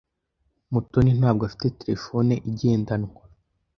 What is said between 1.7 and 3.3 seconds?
terefone igendanwa.